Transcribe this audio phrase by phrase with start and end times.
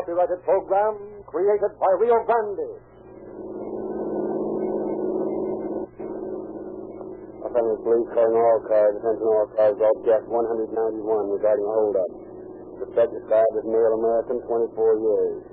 [0.00, 0.96] copyrighted program
[1.28, 2.72] created by Rio Grande.
[7.44, 9.76] Angeles Police calling all cars, attention all cars,
[10.08, 11.04] jet 191
[11.36, 12.12] regarding a holdup.
[12.80, 15.44] The suspect described as male American, 24 years.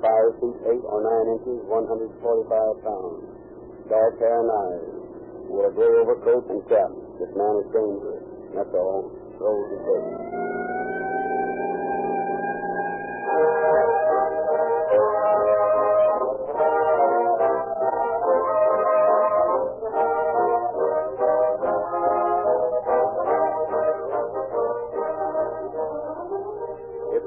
[0.00, 3.20] 5 feet 8 or 9 inches, 145 pounds.
[3.92, 4.88] Dark hair and eyes.
[5.52, 6.88] Wore a gray overcoat and cap.
[7.20, 8.24] This man is dangerous.
[8.56, 9.12] That's all.
[9.36, 10.49] Close the case.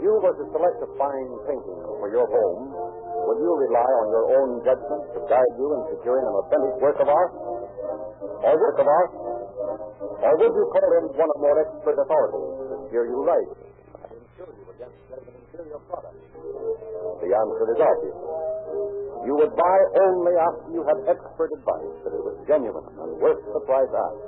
[0.03, 2.75] You were to select a fine painting for your home,
[3.23, 6.99] would you rely on your own judgment to guide you in securing an authentic work
[6.99, 7.31] of art?
[8.43, 9.11] Or work of art?
[10.19, 13.49] Or would you call in one of more expert authorities to steer you right
[14.03, 16.19] and insure you against an inferior product?
[17.23, 18.19] The answer is obvious.
[19.23, 23.39] You would buy only after you had expert advice that it was genuine and worth
[23.55, 24.27] the price asked.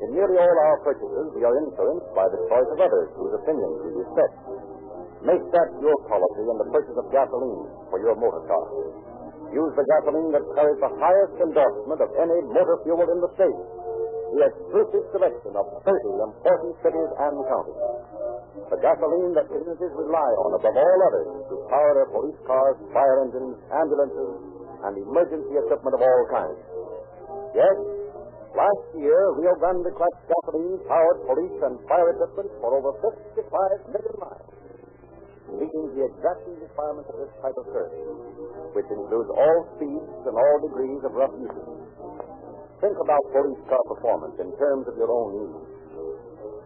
[0.00, 3.76] In nearly all our purchases, we are influenced by the choice of others whose opinions
[3.84, 4.34] we respect.
[5.20, 8.64] Make that your policy in the purchase of gasoline for your motor car.
[9.52, 13.60] Use the gasoline that carries the highest endorsement of any motor fuel in the state.
[14.32, 17.82] The exclusive selection of 30 important cities and counties.
[18.72, 23.26] The gasoline that communities rely on above all others to power their police cars, fire
[23.26, 24.32] engines, ambulances,
[24.86, 26.60] and emergency equipment of all kinds.
[27.52, 27.76] Yes,
[28.50, 34.16] Last year, Rio Grande Class gasoline powered police and fire equipment for over 55 million
[34.18, 34.50] miles,
[35.54, 38.10] meeting the exacting requirements of this type of service,
[38.74, 41.72] which includes all speeds and all degrees of rough usage.
[42.82, 45.62] Think about police car performance in terms of your own needs.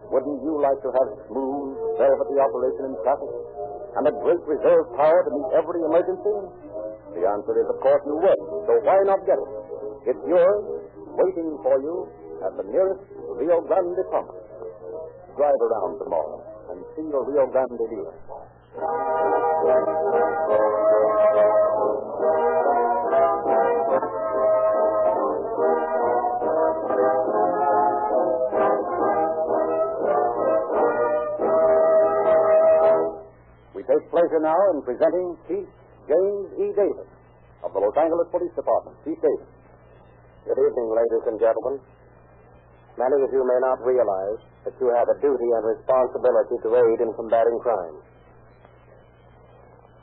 [0.09, 1.69] Wouldn't you like to have smooth,
[2.01, 3.33] velvety operation in traffic
[3.99, 6.35] and a great reserve power to meet every emergency?
[7.13, 8.41] The answer is, of course, you would.
[8.69, 9.51] So why not get it?
[10.13, 10.84] It's yours,
[11.15, 12.07] waiting for you
[12.43, 13.01] at the nearest
[13.39, 14.31] Rio Grande pump.
[15.35, 16.39] Drive around tomorrow
[16.71, 18.15] and see your Rio Grande dealer.
[33.73, 35.67] We take pleasure now in presenting Chief
[36.07, 36.65] James E.
[36.75, 37.07] Davis
[37.63, 38.95] of the Los Angeles Police Department.
[39.03, 39.64] Chief Davis.
[40.45, 41.81] Good evening, ladies and gentlemen.
[43.01, 47.01] Many of you may not realize that you have a duty and responsibility to aid
[47.01, 47.97] in combating crime.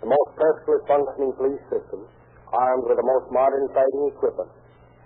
[0.02, 2.10] The most perfectly functioning police system,
[2.50, 4.50] armed with the most modern fighting equipment,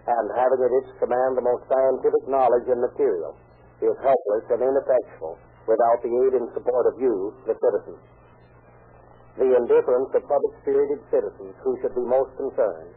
[0.09, 3.37] and having at its command the most scientific knowledge and material,
[3.85, 5.37] is helpless and ineffectual
[5.69, 8.01] without the aid and support of you, the citizens.
[9.37, 12.97] The indifference of public-spirited citizens who should be most concerned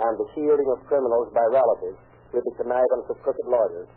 [0.00, 2.00] and the shielding of criminals by relatives
[2.34, 3.90] with the connivance of crooked lawyers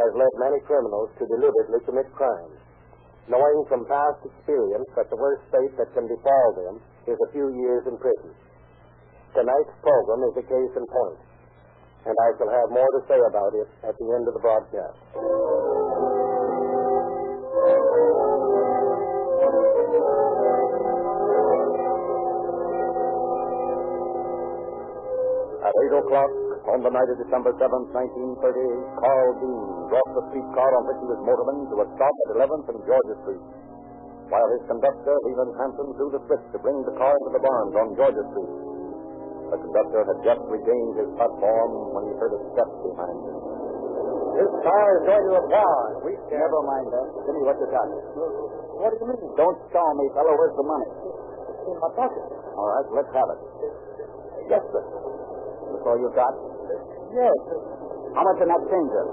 [0.00, 2.58] has led many criminals to deliberately commit crimes,
[3.28, 6.74] knowing from past experience that the worst fate that can befall them
[7.06, 8.32] is a few years in prison.
[9.36, 11.20] Tonight's program is a case in point,
[12.08, 14.98] and I shall have more to say about it at the end of the broadcast.
[25.74, 26.30] At 8 o'clock
[26.70, 31.08] on the night of December 7th, 1930, Carl Dean brought the streetcar on which he
[31.10, 33.42] was motoring to a stop at 11th and Georgia Street,
[34.30, 37.74] while his conductor, Leland Hanson, threw the switch to bring the car into the barns
[37.74, 38.52] on Georgia Street.
[39.50, 43.36] The conductor had just regained his platform when he heard a step behind him.
[44.38, 45.90] This car is going to a barn.
[46.06, 46.38] We can't.
[46.38, 47.06] Never mind that.
[47.22, 47.86] Give me what you got.
[48.78, 49.30] What do you mean?
[49.38, 50.34] Don't stall me, fellow.
[50.38, 50.90] Where's the money?
[51.50, 52.26] It's in my pocket.
[52.54, 53.40] All right, let's have it.
[54.50, 54.82] Yes, sir.
[55.74, 56.34] That's all you got?
[57.10, 57.34] Yes.
[58.14, 59.04] How much in that changer?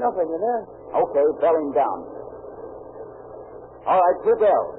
[0.00, 0.62] Nothing in there.
[1.04, 1.98] Okay, bell him down.
[3.84, 4.72] All right, two bells.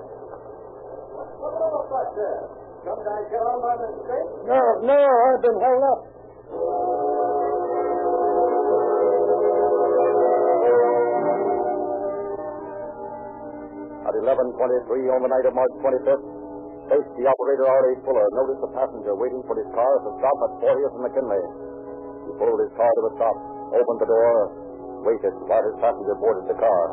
[2.81, 4.29] Some guy get on by mistake?
[4.49, 4.57] No,
[4.89, 5.99] no, I've been held up.
[14.07, 16.23] At 11.23 on the night of March 25th,
[16.87, 17.91] safety operator R.A.
[18.03, 21.43] Fuller noticed a passenger waiting for his car at the stop at 40th and McKinley.
[22.27, 23.37] He pulled his car to a stop,
[23.75, 24.35] opened the door,
[25.03, 26.83] waited while his passenger boarded the car.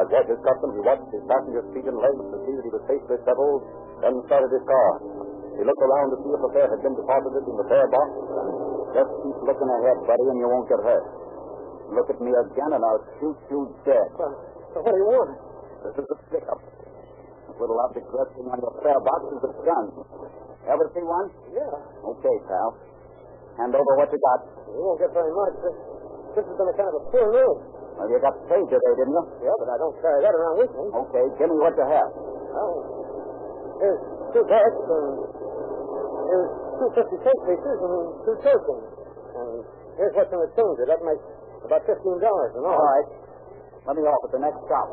[0.00, 2.72] As was his custom, he watched his passenger's feet and legs to see that he
[2.72, 3.62] was safely settled,
[4.00, 4.90] then started his car.
[5.60, 8.08] He looked around to see if the fare had been deposited in the fare box.
[8.96, 11.06] Just keep looking ahead, buddy, and you won't get hurt.
[11.92, 14.08] Look at me again, and I'll shoot you dead.
[14.16, 15.30] what do you want?
[15.84, 16.60] This is a pickup.
[17.60, 19.84] Little object resting on your spare box is a gun.
[20.68, 21.28] Ever see one?
[21.52, 22.12] Yeah.
[22.14, 22.68] Okay, pal.
[23.58, 24.40] Hand over what you got.
[24.70, 25.54] You won't get very much.
[25.60, 25.76] This,
[26.38, 27.56] this has been a kind of a poor room.
[27.98, 29.24] Well, you got paid today, didn't you?
[29.44, 30.84] Yeah, but I don't carry that around with me.
[30.88, 32.08] Okay, give me what you have.
[32.08, 32.72] Well,
[33.82, 34.02] here's
[34.32, 35.06] two bucks and
[36.32, 36.50] here's
[36.80, 38.86] two fifty cent pieces and two tokens.
[39.36, 39.52] And
[40.00, 40.84] here's what's in the changer.
[40.88, 41.24] That makes
[41.68, 42.72] about fifteen dollars and all.
[42.72, 43.08] All right.
[43.84, 44.88] Let me off at the next stop.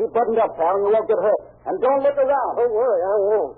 [0.00, 1.42] Keep buttoned up, pal, and you won't get hurt.
[1.68, 2.56] And don't look around.
[2.56, 3.52] Don't worry, I won't.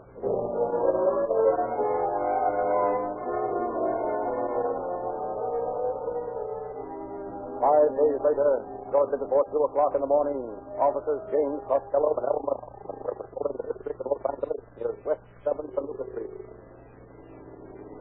[7.62, 8.50] Five days later,
[8.90, 10.42] shortly before two o'clock in the morning,
[10.82, 12.58] officers James Costello and Elmer
[12.90, 16.42] were patrolling the district of Los Angeles near West 7th and Lucas Street.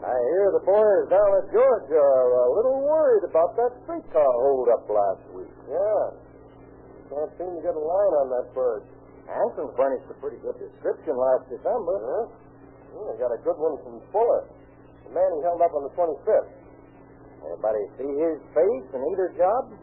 [0.01, 4.89] I hear the boys down at Georgia are a little worried about that streetcar holdup
[4.89, 5.53] last week.
[5.69, 6.30] Yeah.
[7.11, 8.87] Can't seem to get a line on that bird.
[9.27, 11.99] Hanson furnished a pretty good description last December.
[11.99, 12.25] Huh?
[12.95, 14.47] Yeah, got a good one from Fuller.
[15.03, 16.51] The man he held up on the 25th.
[17.51, 19.75] Anybody see his face in either job?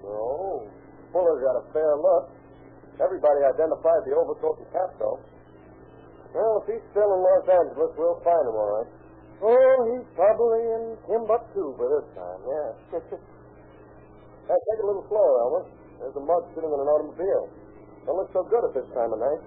[0.00, 0.64] No.
[1.12, 2.32] Fuller's got a fair look.
[2.96, 5.20] Everybody identified the overcoat and cap, though.
[6.32, 8.90] Well, if he's still in Los Angeles, we'll find him, all right.
[9.44, 12.68] Oh, he's probably in Timbuktu by this time, yeah.
[14.48, 15.79] hey, take it a little slower, Elmer.
[16.00, 17.52] There's a mug sitting in an automobile.
[18.08, 19.42] Don't look so good at this time of night.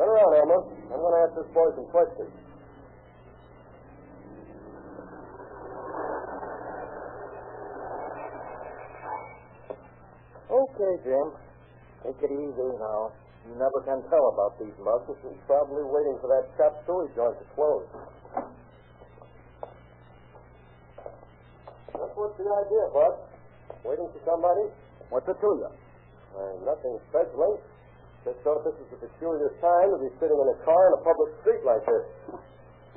[0.00, 0.62] Turn around, Elmer.
[0.88, 2.32] I'm going to ask this boy some questions.
[10.48, 11.28] Okay, Jim.
[12.08, 13.12] Take it easy now.
[13.44, 15.12] You never can tell about these mugs.
[15.20, 17.84] He's probably waiting for that chap storage joint to close.
[21.92, 23.27] What's the idea, Bud.
[23.84, 24.66] Waiting for somebody?
[25.10, 25.70] What's it to you?
[26.34, 27.62] Uh, nothing special.
[28.26, 31.02] Just thought this is a peculiar time to be sitting in a car in a
[31.06, 32.04] public street like this.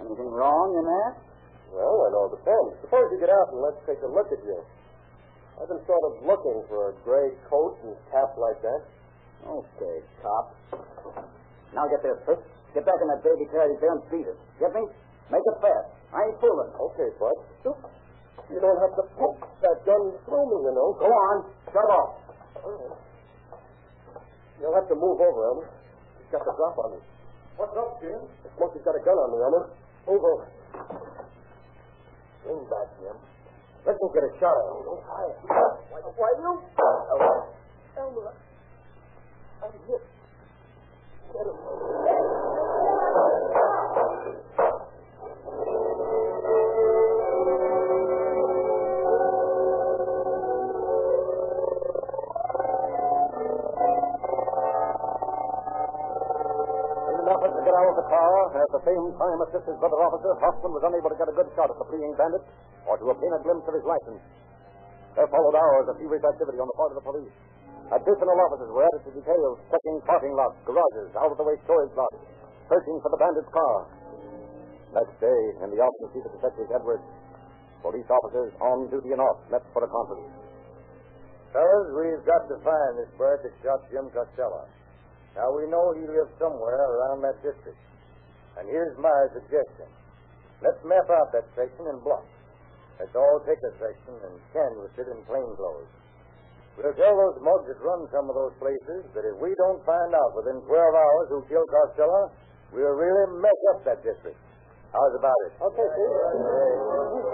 [0.02, 1.12] Anything wrong in that?
[1.72, 2.82] Well, it all depends.
[2.84, 4.60] Suppose you get out and let's take a look at you.
[5.62, 8.82] I've been sort of looking for a gray coat and cap like that.
[9.46, 10.46] Okay, cop.
[11.72, 12.44] Now get there, Fritz.
[12.74, 14.38] Get back in that baby carriage there and beat it.
[14.60, 14.84] Get me?
[15.30, 15.88] Make it fast.
[16.12, 16.72] I ain't fooling.
[16.76, 17.38] Okay, Bud.
[18.52, 20.92] You don't have to poke that gun through me, you know.
[21.00, 21.36] Go on.
[21.72, 22.20] Shut off.
[24.60, 25.68] You'll have to move over, Elmer.
[26.20, 27.00] He's got the drop on me.
[27.56, 28.20] What's up, Jim?
[28.44, 29.64] The smoker's got a gun on me, Elmer.
[30.06, 30.46] Move over.
[32.46, 33.16] Lean back, Jim.
[33.88, 34.84] Let me get a shot at him.
[34.84, 35.34] Don't fire.
[35.90, 36.52] Why, why you?
[37.16, 37.40] Elmer.
[37.98, 38.34] Elmer.
[39.64, 40.04] I'm hit.
[41.32, 42.31] Get him.
[58.72, 61.52] At the same time assist his brother officer, Hoffman was unable to get a good
[61.60, 62.40] shot at the fleeing bandit
[62.88, 64.24] or to obtain a glimpse of his license.
[65.20, 67.36] There followed hours of feverish activity on the part of the police.
[67.92, 72.16] Additional officers were added to details checking parking lots, garages, out-of-the-way storage lots,
[72.72, 73.92] searching for the bandit's car.
[74.96, 77.04] Next day, in the office of Chief Detective Edwards,
[77.84, 80.32] police officers on duty and off met for a conference.
[81.52, 84.64] Fellas, we've got to find this bird that shot Jim Costello.
[85.36, 87.76] Now, we know he lives somewhere around that district.
[88.60, 89.88] And here's my suggestion.
[90.62, 92.30] Let's map out that section in blocks.
[93.00, 95.90] Let's all take a section and canvass it in plain clothes.
[96.78, 100.14] We'll tell those mugs that run some of those places that if we don't find
[100.16, 102.32] out within 12 hours who killed Costello,
[102.72, 104.40] we'll really mess up that district.
[104.94, 105.52] How's about it?
[105.60, 107.31] Okay, Chief.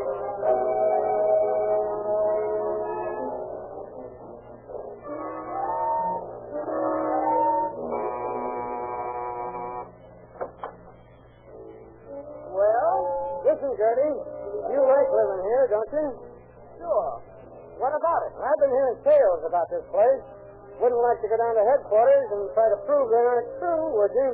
[21.17, 24.29] Like to go down to headquarters and try to prove they aren't true, would you?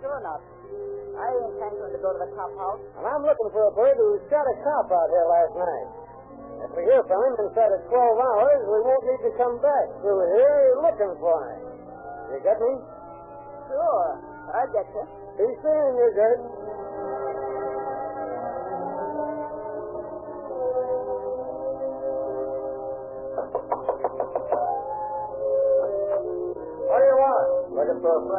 [0.00, 0.40] Sure not.
[0.40, 2.80] I ain't intend to go to the cop house.
[2.96, 5.88] And I'm looking for a bird who shot a cop out here last night.
[6.64, 9.86] If we hear from him inside of 12 hours, we won't need to come back
[10.00, 11.60] through here looking for him.
[12.32, 12.72] You get me?
[13.68, 14.08] Sure.
[14.48, 15.04] I get you.
[15.36, 16.40] Be seeing you, Gert.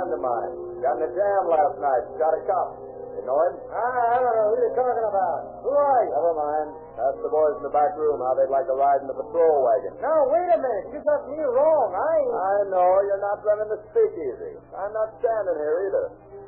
[0.09, 0.51] Friend of mine.
[0.81, 2.03] Got in a jam last night.
[2.17, 2.69] Got a cop.
[3.13, 3.53] You know him?
[3.69, 4.47] Ah, I don't know.
[4.49, 5.39] Who you're talking about?
[5.61, 6.11] Who are you?
[6.17, 6.67] Never mind.
[6.97, 9.55] Ask the boys in the back room how they'd like to ride in the patrol
[9.59, 9.93] wagon.
[9.99, 10.85] No, wait a minute.
[10.95, 11.89] You got me wrong.
[11.93, 12.31] I ain't...
[12.31, 14.55] I know you're not running the speakeasy.
[14.71, 16.05] I'm not standing here either.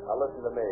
[0.08, 0.70] Now listen to me.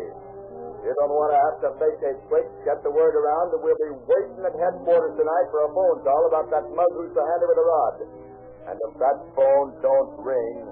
[0.80, 2.48] You don't want to have to vacate quick.
[2.64, 6.22] Get the word around that we'll be waiting at headquarters tonight for a phone call
[6.32, 7.94] about that mug who's the hand with the rod.
[8.72, 10.68] And if that phone don't ring,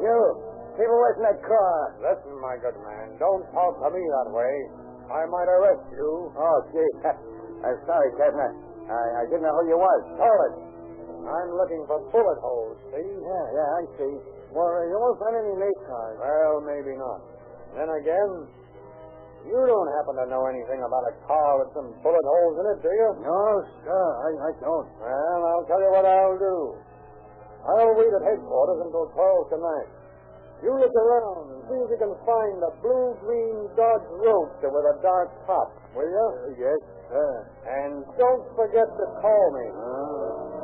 [0.00, 0.18] you.
[0.78, 1.74] Keep away from that car.
[1.98, 4.54] Listen, my good man, don't talk to me that way.
[5.10, 6.30] I might arrest you.
[6.36, 6.92] Oh, gee.
[7.66, 8.52] I'm sorry, Captain.
[8.86, 10.00] I, I didn't know who you was.
[10.20, 10.54] Hold it.
[11.28, 13.04] I'm looking for bullet holes, see?
[13.04, 14.14] Yeah, yeah, I see.
[14.54, 16.16] Well, you won't find any late cars.
[16.22, 17.20] Well, maybe not.
[17.76, 18.30] Then again,
[19.44, 22.78] you don't happen to know anything about a car with some bullet holes in it,
[22.80, 23.10] do you?
[23.26, 23.40] No,
[23.84, 24.88] sir, I, I don't.
[25.02, 26.56] Well, I'll tell you what I'll do.
[27.68, 29.88] I'll wait at headquarters until 12 tonight.
[30.64, 34.96] You look around and see if you can find a blue-green Dodge Roadster with a
[35.04, 36.26] dark top, will you?
[36.34, 36.80] Uh, yes,
[37.12, 37.30] sir.
[37.62, 39.66] And don't forget to call me.
[39.70, 40.57] Wait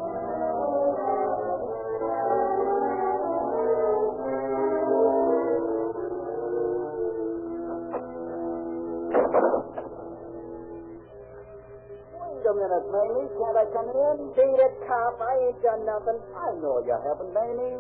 [12.64, 13.28] minute, Mamie.
[13.37, 14.16] Can't I come in?
[14.33, 15.21] Beat it, cop.
[15.21, 16.16] I ain't done nothing.
[16.33, 17.76] I know you haven't, Mamie.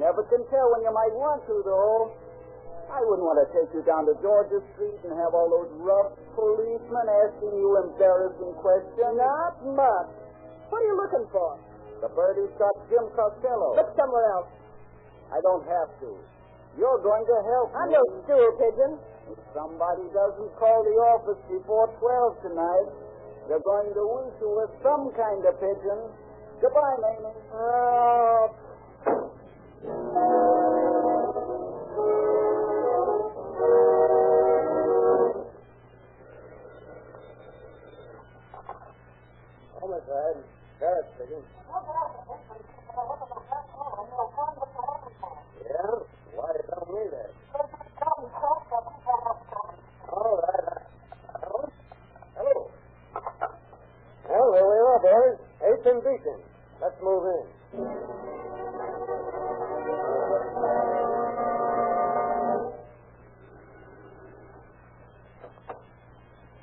[0.00, 2.16] Never can tell when you might want to, though.
[2.88, 6.12] I wouldn't want to take you down to Georgia Street and have all those rough
[6.36, 9.16] policemen asking you embarrassing questions.
[9.16, 10.12] Not much.
[10.68, 11.56] What are you looking for?
[12.00, 13.76] The bird who shot Jim Costello.
[13.76, 14.50] Look somewhere else.
[15.32, 16.10] I don't have to.
[16.76, 17.76] You're going to help me.
[17.80, 18.92] I'm no stool pigeon.
[19.32, 22.88] If somebody doesn't call the office before 12 tonight,
[23.48, 26.00] they're going to wish you with some kind of pigeon.
[26.60, 27.34] Goodbye, Mamie.
[27.52, 28.54] Oh.
[55.12, 55.52] There we are, boys.
[55.60, 56.40] Eighth and Beacon.
[56.80, 57.44] Let's move in.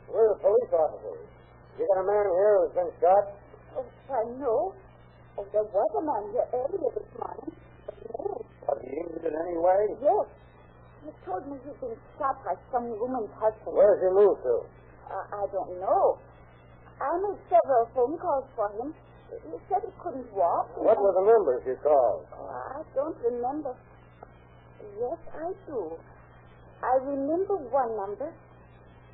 [0.10, 1.29] We're the police officers.
[1.77, 3.25] You got a man here who's been shot?
[3.77, 4.74] Oh, I know.
[5.38, 7.53] Oh, there was a man here earlier this morning.
[7.86, 8.46] But no.
[8.68, 9.82] Was he injured in any way?
[10.01, 10.25] Yes.
[11.06, 13.77] He told me he'd been shot by some woman's husband.
[13.77, 14.65] Where's he moved to?
[15.08, 16.20] Uh, I don't know.
[17.00, 18.94] I made several phone calls for him.
[19.32, 20.68] He said he couldn't walk.
[20.75, 22.25] What were the numbers you called?
[22.34, 23.75] Oh, I don't remember.
[25.00, 25.96] Yes, I do.
[26.84, 28.34] I remember one number.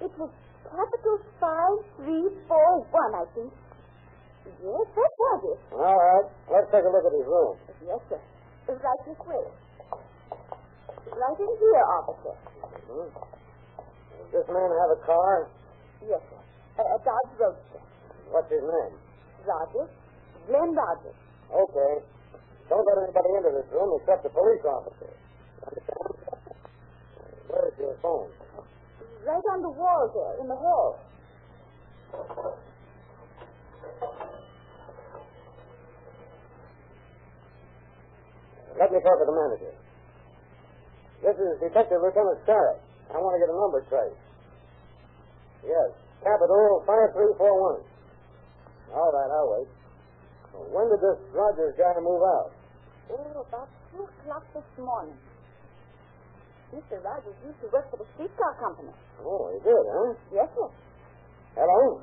[0.01, 0.32] It was
[0.63, 3.51] capital five three four one, I think.
[4.46, 5.60] Yes, that was it.
[5.74, 6.27] All right.
[6.50, 7.58] Let's take a look at his room.
[7.86, 8.22] Yes, sir.
[8.70, 9.46] Right this way.
[11.12, 12.36] Right in here, officer.
[12.89, 13.10] Hmm?
[13.13, 15.50] Does this man have a car?
[16.01, 16.42] Yes, sir.
[16.77, 17.82] A, a Dodge Roadster.
[18.32, 18.96] What's his name?
[19.48, 19.91] Rogers.
[20.48, 21.17] Glenn Rogers.
[21.51, 21.94] Okay.
[22.70, 25.12] Don't let anybody into this room except the police officer.
[25.65, 26.15] Understand?
[27.48, 28.29] Where's your phone?
[29.25, 31.00] Right on the wall there, in the hall.
[38.77, 39.74] Let me talk to the manager.
[41.24, 42.82] This is Detective Lieutenant Starrett.
[43.10, 44.17] I want to get a number straight.
[45.63, 45.89] Yes,
[46.25, 47.86] capital 5341.
[48.98, 49.70] All right, I'll wait.
[50.58, 52.50] Well, when did this Rogers guy move out?
[53.13, 55.13] Oh, about two o'clock this morning.
[56.74, 56.98] Mr.
[57.05, 58.89] Rogers used to work for the streetcar company.
[59.22, 60.17] Oh, he did, huh?
[60.34, 60.70] Yes, sir.
[61.53, 62.01] Hello?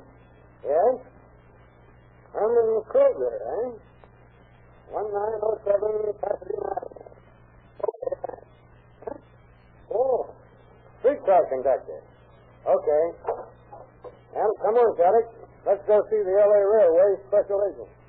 [0.62, 1.02] Yes?
[2.31, 3.75] Herman Kroger, eh?
[4.95, 7.11] 1907 Pasadena Avenue.
[7.83, 8.38] Okay.
[9.02, 9.19] Huh?
[9.91, 10.31] Oh,
[11.00, 12.00] streetcar conductor.
[12.62, 13.05] Okay.
[14.43, 15.27] Come on, Shattuck.
[15.67, 16.61] Let's go see the L.A.
[16.67, 18.02] Railway special agent.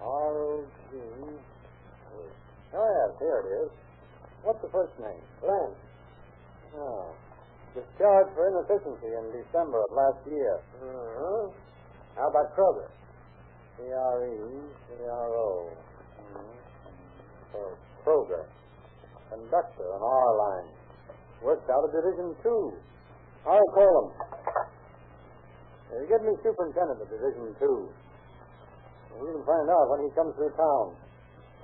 [0.00, 0.92] R-O-G.
[2.74, 3.70] Oh, yes, here it is.
[4.42, 5.22] What's the first name?
[5.40, 5.72] Glenn.
[6.76, 7.14] Oh.
[7.74, 10.60] Discharged for inefficiency in December of last year.
[10.80, 11.52] Mm-hmm.
[12.16, 12.88] How about Kroger?
[13.76, 15.48] C-R-E-C-R-O.
[16.24, 16.56] Mm-hmm.
[17.56, 17.72] Oh,
[18.04, 18.48] Kroger.
[19.28, 20.72] Conductor on our line.
[21.42, 22.72] Works out of Division 2.
[23.46, 24.08] I'll call him.
[26.08, 27.88] Get me superintendent of Division 2.
[29.16, 30.96] We can find out when he comes through town.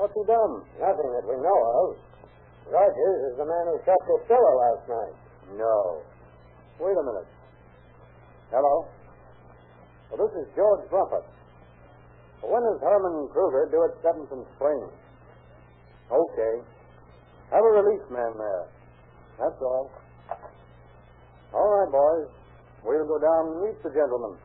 [0.01, 0.65] What's he done?
[0.81, 2.01] Nothing that we know of.
[2.73, 5.17] Rogers is the man who shot Costello last night.
[5.59, 6.01] No.
[6.81, 7.29] Wait a minute.
[8.51, 8.89] Hello?
[10.09, 11.25] Well, this is George Bruffett.
[12.43, 14.81] When does Herman Kroger do at 7th and Spring?
[16.11, 16.55] Okay.
[17.53, 18.65] Have a relief man there.
[19.39, 19.91] That's all.
[21.55, 22.29] All right, boys.
[22.85, 24.37] We'll go down and meet the gentleman.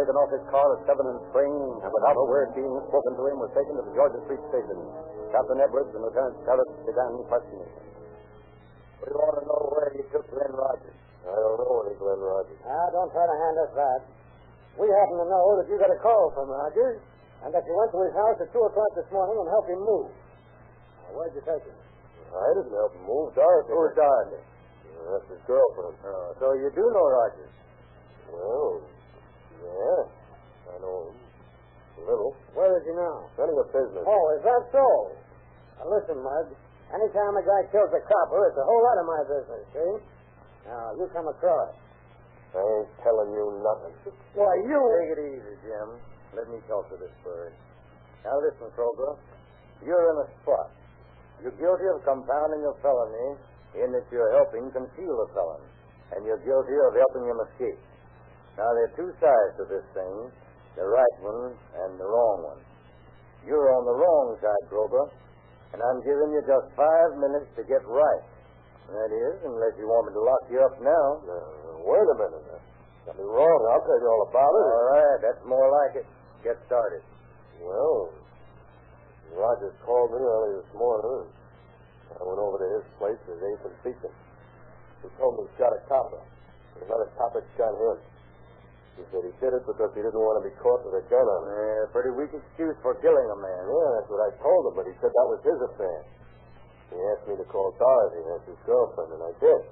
[0.00, 3.12] Taken off his car at 7 in the Spring, and without a word being spoken
[3.20, 4.80] to him, was taken to the Georgia Street station.
[5.28, 7.84] Captain Edwards and Lieutenant Starrett began questioning him.
[9.04, 10.96] We want to know where you took Glenn Rogers.
[11.28, 12.56] I don't know any Glenn Rogers.
[12.64, 14.00] Ah, don't try to hand us that.
[14.80, 17.04] We happen to know that you got a call from Rogers
[17.44, 19.84] and that you went to his house at 2 o'clock this morning and helped him
[19.84, 20.08] move.
[21.04, 21.76] Now, where'd you take him?
[22.32, 23.36] I didn't help him move.
[23.36, 23.76] Dorothy.
[23.76, 24.40] Who's Dorothy?
[25.12, 25.96] that's his girlfriend.
[26.00, 27.52] Uh, so you do know Rogers?
[28.32, 28.80] Well,
[29.62, 30.00] yeah.
[30.72, 31.16] I know him.
[32.00, 32.32] A little.
[32.56, 33.28] Where is he now?
[33.36, 34.04] Running a business.
[34.06, 34.86] Oh, is that so?
[35.78, 36.46] Now, listen, Mud.
[36.90, 39.92] Anytime a guy kills a copper, it's a whole lot of my business, see?
[40.66, 41.70] Now, you come across.
[42.50, 43.94] I ain't telling you nothing.
[44.34, 44.74] Why, you...
[44.74, 45.88] Take it easy, Jim.
[46.34, 47.54] Let me talk to this bird.
[48.26, 49.14] Now, listen, Kroger.
[49.86, 50.74] You're in a spot.
[51.42, 53.38] You're guilty of compounding a felony
[53.78, 55.62] in that you're helping conceal a felon.
[56.10, 57.80] And you're guilty of helping him escape.
[58.58, 60.30] Now, there are two sides to this thing.
[60.78, 62.60] The right one and the wrong one.
[63.46, 65.08] You're on the wrong side, Kroger,
[65.72, 68.24] And I'm giving you just five minutes to get right.
[68.90, 71.06] That is, unless you want me to lock you up now.
[71.22, 72.44] Uh, wait a minute.
[72.50, 72.58] Uh,
[73.06, 73.58] got me wrong.
[73.70, 74.66] I'll tell you all about it.
[74.66, 76.06] All right, that's more like it.
[76.42, 77.06] Get started.
[77.62, 78.10] Well,
[79.30, 81.30] Rogers called me early this morning.
[82.10, 84.14] I went over to his place at 8th and Beacon.
[85.02, 86.18] He told me he shot a copper.
[86.82, 87.98] Another copper shot him.
[89.00, 91.24] He said he did it because he didn't want to be caught with a gun
[91.24, 91.56] on him.
[91.56, 93.62] Yeah, pretty weak excuse for killing a man.
[93.64, 95.98] Yeah, that's what I told him, but he said that was his affair.
[96.92, 99.62] He asked me to call Dorothy, that's his girlfriend, and I did.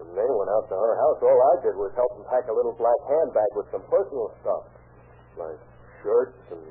[0.00, 2.54] When they went out to her house, all I did was help him pack a
[2.56, 4.64] little black handbag with some personal stuff,
[5.36, 5.60] like
[6.00, 6.64] shirts and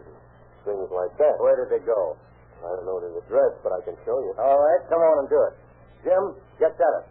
[0.65, 1.37] things like that.
[1.37, 2.17] Where did they go?
[2.65, 4.33] I don't know his address, but I can show you.
[4.41, 5.53] All right, come on and do it.
[6.01, 6.23] Jim,
[6.57, 7.05] get at it.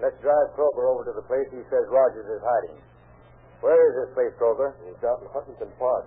[0.00, 2.76] Let's drive Kroger over to the place he says Rogers is hiding.
[3.62, 4.74] Where is this place, Kroger?
[4.90, 6.02] It's out in Huntington Park.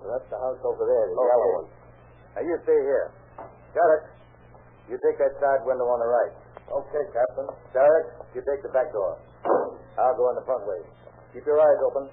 [0.00, 1.68] That's the house over there, the yellow one.
[2.32, 3.12] Now you stay here.
[3.76, 4.02] Got it.
[4.88, 6.32] You take that side window on the right.
[6.72, 7.52] Okay, Captain.
[7.76, 9.20] Derek, you take the back door.
[10.00, 10.80] I'll go in the front way.
[11.36, 12.08] Keep your eyes open.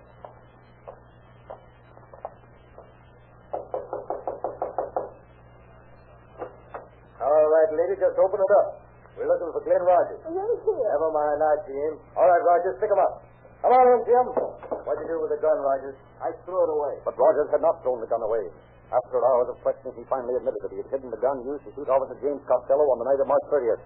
[7.69, 8.81] Right, lady, just open it up.
[9.13, 10.25] We're looking for Glenn Rogers.
[10.25, 10.89] Oh, right here.
[10.89, 12.01] Never mind, I see him.
[12.17, 13.21] All right, Rogers, pick him up.
[13.61, 14.25] Come on in, Jim.
[14.73, 15.93] What'd you do with the gun, Rogers?
[16.17, 16.97] I threw it away.
[17.05, 18.41] But Rogers had not thrown the gun away.
[18.89, 21.71] After hours of questioning, he finally admitted that he had hidden the gun used to
[21.77, 23.85] shoot Officer James Costello on the night of March 30th.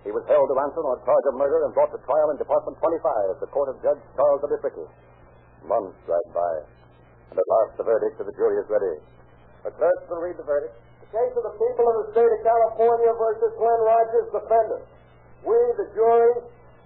[0.00, 2.40] He was held to ransom on a charge of murder and brought to trial in
[2.40, 4.56] Department 25, the court of Judge Charles W.
[4.64, 4.86] Fricke.
[5.68, 6.52] Months dragged by,
[7.28, 8.96] and at last the verdict of the jury is ready.
[9.68, 10.72] The clerk will read the verdict.
[11.10, 14.84] Case of the people of the state of California versus Glenn Rogers, defendant.
[15.42, 16.38] We, the jury,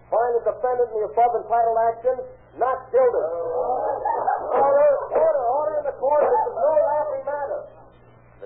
[0.09, 2.17] find the defendant in the above entitled action
[2.59, 3.25] not guilty.
[4.55, 6.23] Order, order, order in the court.
[6.23, 7.61] This is no laughing matter.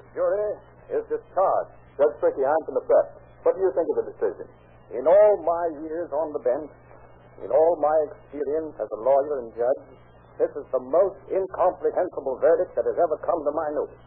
[0.01, 0.51] The jury
[0.97, 1.73] is discharged.
[2.01, 3.09] Judge Fricke, I'm from the press.
[3.45, 4.47] What do you think of the decision?
[4.97, 6.73] In all my years on the bench,
[7.45, 9.85] in all my experience as a lawyer and judge,
[10.41, 14.01] this is the most incomprehensible verdict that has ever come to my notice.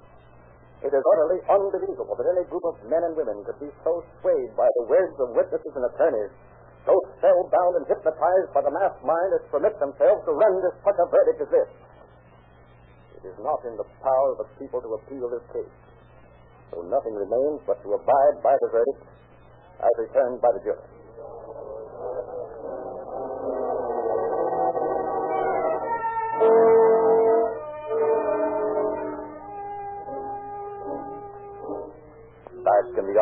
[0.82, 4.52] It is utterly unbelievable that any group of men and women could be so swayed
[4.58, 6.34] by the words of witnesses and attorneys
[6.86, 11.06] so spellbound and hypnotized by the mass mind that permit themselves to render such a
[11.06, 11.70] verdict as this.
[13.22, 15.76] It is not in the power of the people to appeal this case.
[16.74, 19.04] So nothing remains but to abide by the verdict
[19.78, 20.88] as returned by the jury.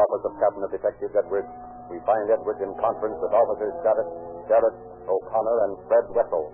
[0.10, 1.50] Office of Cabinet Detective Edwards,
[1.94, 4.10] we find Edwards in conference with officers Jarrett,
[4.50, 6.50] Jarrett, O'Connor, and Fred Wessel.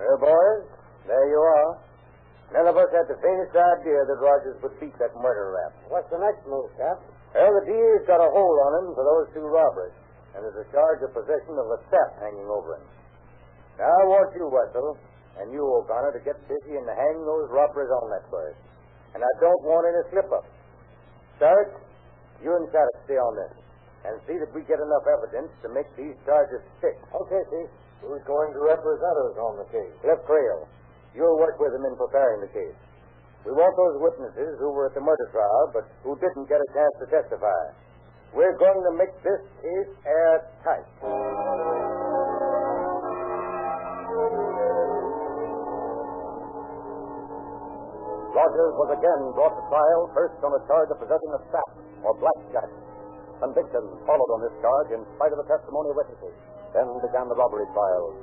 [0.00, 0.64] Well, boys,
[1.04, 1.70] there you are.
[2.56, 5.72] None of us had the faintest idea that Rogers would beat that murder rap.
[5.92, 7.04] What's the next move, Cap?
[7.36, 9.96] Well, the DA's got a hold on him for those two robberies,
[10.32, 12.86] and there's a charge of possession of a theft hanging over him.
[13.76, 14.96] Now, I want you, Wessel,
[15.36, 18.56] and you, O'Connor, to get busy and hang those robbers on that bird.
[19.12, 20.48] And I don't want any slip-ups.
[21.36, 21.76] Starrett,
[22.42, 23.54] you and Shattuck stay on this,
[24.06, 26.96] and see that we get enough evidence to make these charges stick.
[27.10, 27.70] Okay, Chief.
[28.04, 29.92] Who's going to represent us on the case?
[30.04, 30.68] Cliff Trail.
[31.16, 32.76] You'll work with him in preparing the case.
[33.48, 36.68] We want those witnesses who were at the murder trial, but who didn't get a
[36.76, 37.62] chance to testify.
[38.36, 40.86] We're going to make this case airtight.
[48.36, 52.12] Rogers was again brought to trial, first on a charge of possessing a sap, or
[52.18, 52.70] blackjack.
[53.40, 56.36] Conviction followed on this charge in spite of the testimony of witnesses.
[56.72, 58.16] Then began the robbery trials.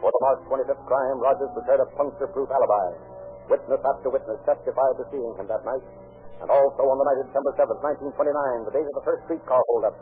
[0.00, 2.88] For the March 25th crime, Rogers prepared a puncture-proof alibi.
[3.50, 5.84] Witness after witness testified to seeing him that night,
[6.40, 7.80] and also on the night of December 7th,
[8.14, 9.96] 1929, the date of the first streetcar holdup.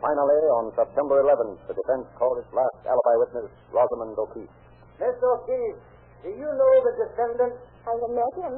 [0.00, 4.54] Finally, on September 11th, the defense called its last alibi witness, Rosamond O'Keefe.
[5.02, 5.82] Miss O'Keefe,
[6.22, 7.58] do you know the defendant?
[7.82, 8.54] I have met him.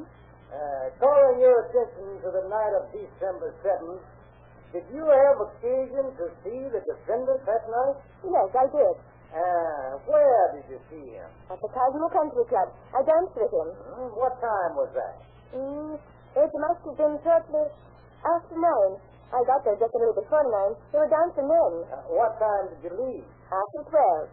[0.51, 4.03] Uh, calling your attention to the night of December 7th,
[4.75, 7.97] did you have occasion to see the defendant that night?
[8.27, 8.97] Yes, I did.
[9.31, 11.31] Uh, where did you see him?
[11.51, 12.67] At the Cosmo Country Club.
[12.91, 13.69] I danced with him.
[13.95, 15.15] Hmm, what time was that?
[15.55, 15.95] Mm,
[16.35, 17.67] it must have been shortly
[18.27, 18.95] after nine.
[19.31, 20.75] I got there just a little before nine.
[20.91, 21.75] They were dancing then.
[21.95, 23.27] Uh, what time did you leave?
[23.55, 24.27] After twelve.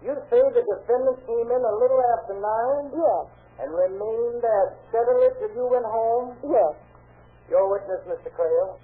[0.00, 3.24] You say the defendant came in a little after nine Yes.
[3.60, 6.36] and remained there steadily till you went home?
[6.44, 6.72] Yes.
[7.52, 8.32] Your witness, Mr.
[8.32, 8.78] Creel?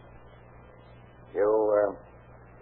[1.35, 1.91] You uh,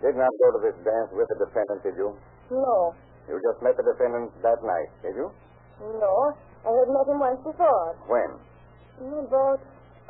[0.03, 2.15] did not go to this dance with the defendant, did you?
[2.51, 2.95] No.
[3.29, 5.31] You just met the defendant that night, did you?
[5.81, 6.15] No.
[6.65, 7.97] I had met him once before.
[8.07, 8.31] When?
[9.03, 9.61] Mm, About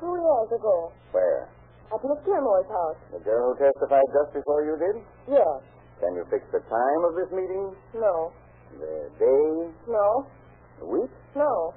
[0.00, 0.92] two years ago.
[1.12, 1.48] Where?
[1.92, 2.96] At Miss Gilmore's house.
[3.12, 4.96] The girl who testified just before you did?
[5.38, 5.56] Yes.
[6.04, 7.72] Can you fix the time of this meeting?
[7.96, 8.28] No.
[8.76, 9.48] The day?
[9.88, 10.28] No.
[10.76, 11.08] The week?
[11.32, 11.72] No.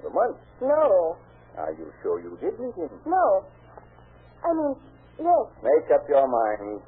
[0.00, 0.40] The month?
[0.64, 1.20] No.
[1.60, 2.88] Are you sure you did meet him?
[3.04, 3.44] No.
[4.40, 4.72] I mean,
[5.20, 5.44] yes.
[5.60, 6.80] Make up your mind.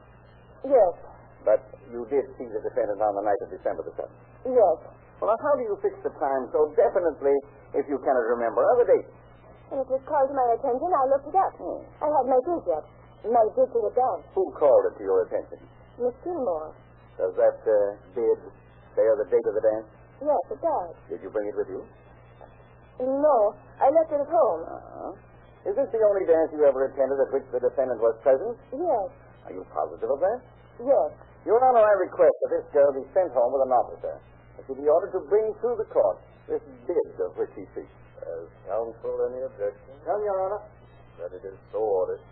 [0.65, 0.97] Yes.
[1.45, 1.61] But
[1.93, 4.17] you did see the defendant on the night of December the 7th.
[4.49, 4.77] Yes.
[5.21, 7.37] Well, now, how do you fix the time so definitely
[7.77, 9.13] if you cannot remember other dates?
[9.77, 10.89] And it was called to my attention.
[10.89, 11.53] I looked it up.
[11.61, 11.85] Hmm.
[12.01, 12.85] I had my bid yet.
[13.29, 14.25] My bid to the dance.
[14.33, 15.61] Who called it to your attention?
[16.01, 16.73] Miss Gilmore.
[17.21, 17.77] Does that uh,
[18.17, 18.39] bid
[18.97, 19.89] bear the date of the dance?
[20.23, 20.93] Yes, it does.
[21.11, 21.83] Did you bring it with you?
[23.03, 23.39] No.
[23.83, 24.63] I left it at home.
[24.65, 25.13] Uh-huh.
[25.69, 28.55] Is this the only dance you ever attended at which the defendant was present?
[28.75, 29.09] Yes.
[29.47, 30.41] Are you positive of that?
[30.83, 31.11] Yes.
[31.47, 34.15] Your Honor, I request that this girl be sent home with an officer.
[34.59, 37.91] That she be ordered to bring through the court this bid of which he speaks.
[38.23, 39.93] Has counsel any objection?
[40.07, 40.63] None, Your Honor.
[41.19, 42.23] That it is so ordered.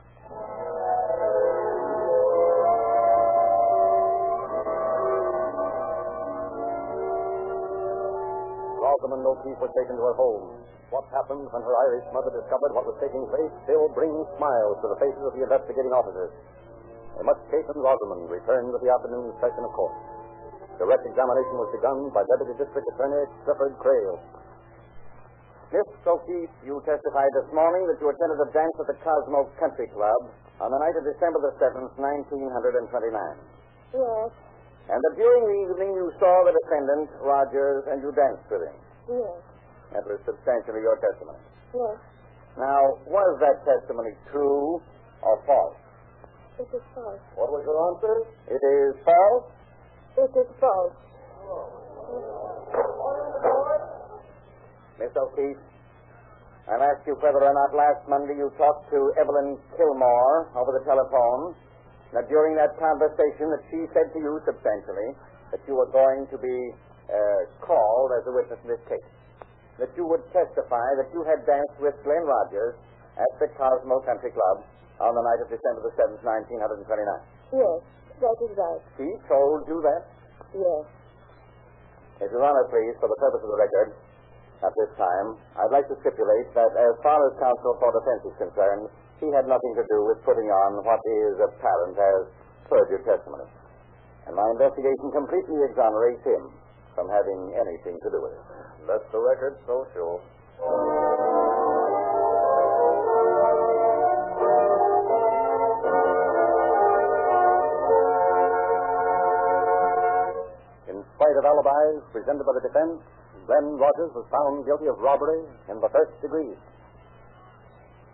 [9.01, 10.61] Rosamond O'Keefe was taken to her home.
[10.93, 14.93] What happened when her Irish mother discovered what was taking place still brings smiles to
[14.93, 16.29] the faces of the investigating officers.
[17.17, 19.97] A much chastened Rosamond returned with the afternoon session of court.
[20.77, 24.21] Direct examination was begun by Deputy District Attorney Clifford Creel.
[25.73, 29.89] Miss O'Keefe, you testified this morning that you attended a dance at the Cosmo Country
[29.97, 30.29] Club
[30.61, 32.37] on the night of December the 7th, 1929.
[33.97, 34.29] Yes.
[34.93, 38.77] And that during the evening you saw the defendant, Rogers, and you danced with him.
[39.11, 39.43] Yes.
[39.91, 41.43] That was substantially your testimony.
[41.75, 41.99] Yes.
[42.59, 42.79] Now,
[43.11, 44.79] was that testimony true
[45.23, 45.79] or false?
[46.63, 47.19] It is false.
[47.35, 48.17] What was your answer?
[48.55, 49.47] It is false.
[50.15, 50.95] It is false.
[55.01, 55.57] Miss O'Keefe,
[56.69, 60.85] I'll ask you whether or not last Monday you talked to Evelyn Gilmore over the
[60.85, 61.57] telephone.
[62.13, 65.17] Now, during that conversation that she said to you substantially
[65.51, 66.57] that you were going to be
[67.11, 69.11] Uh, called as a witness in this case.
[69.83, 72.79] That you would testify that you had danced with Glenn Rogers
[73.19, 74.63] at the Cosmo Country Club
[75.03, 76.87] on the night of December the 7th, 1929.
[77.51, 77.83] Yes.
[78.23, 78.83] that is right.
[78.95, 80.03] She told you that?
[80.55, 80.85] Yes.
[82.23, 83.91] If Your Honor, please, for the purpose of the record,
[84.63, 88.37] at this time, I'd like to stipulate that as far as counsel for defense is
[88.39, 88.87] concerned,
[89.19, 92.23] he had nothing to do with putting on what is apparent as
[92.71, 93.51] perjured testimony.
[94.29, 96.55] And my investigation completely exonerates him
[97.01, 98.45] from having anything to do with it.
[98.85, 100.21] Let the record so show.
[110.93, 113.01] In spite of alibis presented by the defense,
[113.49, 115.41] Glenn Rogers was found guilty of robbery
[115.73, 116.53] in the first degree.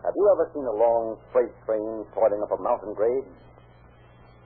[0.07, 3.27] Have you ever seen a long freight train toiling up a mountain grade?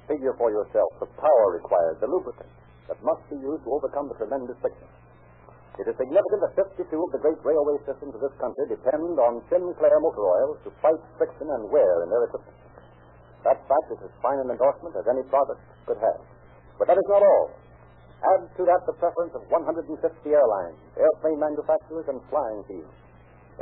[0.08, 2.48] Figure for yourself the power required, the lubricant
[2.90, 4.90] that must be used to overcome the tremendous friction.
[5.78, 9.40] It is significant that 52 of the great railway systems of this country depend on
[9.46, 12.58] Sinclair motor oil to fight friction and wear in their equipment.
[13.46, 16.20] That fact is as fine an endorsement as any product could have.
[16.76, 17.54] But that is not all.
[18.20, 19.96] Add to that the preference of 150
[20.28, 22.92] airlines, airplane manufacturers, and flying teams.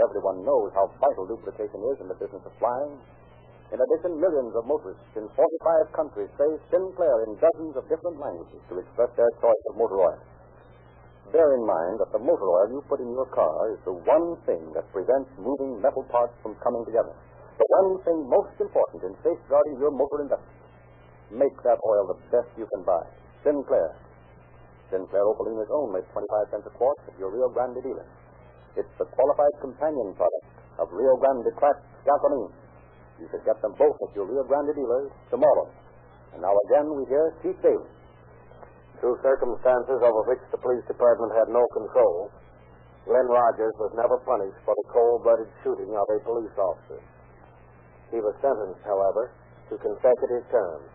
[0.01, 2.99] Everyone knows how vital lubrication is in the business of flying.
[3.69, 8.65] In addition, millions of motorists in 45 countries say Sinclair in dozens of different languages
[8.73, 10.21] to express their choice of motor oil.
[11.29, 14.41] Bear in mind that the motor oil you put in your car is the one
[14.49, 17.13] thing that prevents moving metal parts from coming together.
[17.61, 20.57] The one thing most important in safeguarding your motor investment.
[21.29, 23.05] Make that oil the best you can buy.
[23.45, 23.93] Sinclair.
[24.89, 28.09] Sinclair Opaline is only 25 cents a quart at your Rio Grande dealer.
[28.81, 30.49] It's the qualified companion product
[30.81, 32.49] of Rio Grande cracked gasoline.
[33.19, 35.67] You should get them both at your Rio Grande dealers tomorrow.
[36.33, 37.91] And now again we hear Chief Davis.
[39.03, 42.31] Through circumstances over which the police department had no control,
[43.07, 47.01] Glenn Rogers was never punished for the cold-blooded shooting of a police officer.
[48.11, 49.31] He was sentenced, however,
[49.71, 50.87] to consecutive terms,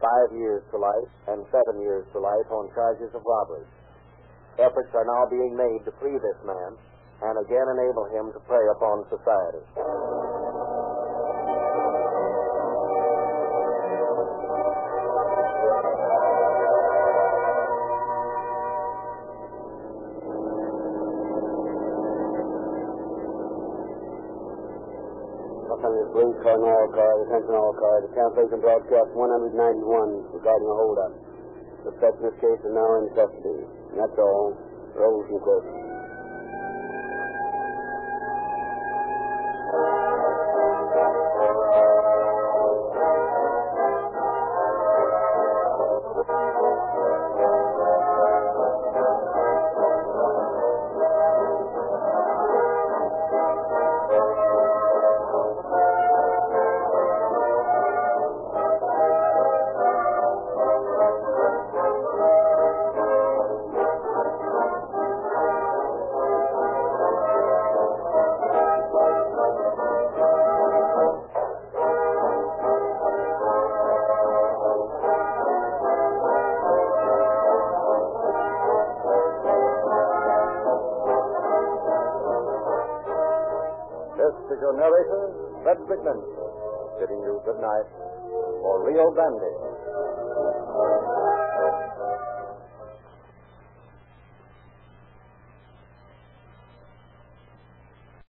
[0.00, 3.66] five years to life and seven years to life on charges of robbery.
[4.58, 6.76] Efforts are now being made to free this man
[7.22, 10.39] and again enable him to prey upon society.
[26.10, 28.02] Police calling all cars, attention all cars.
[28.10, 31.12] The cancellation broadcast 191 regarding a holdup.
[31.86, 33.62] The Suspect in this case is now in custody.
[33.94, 34.58] And that's all.
[34.98, 35.79] Rolls and quotes.